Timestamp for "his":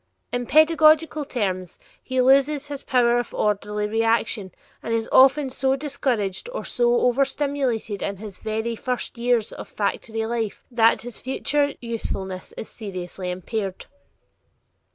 2.69-2.83, 8.17-8.39, 11.03-11.19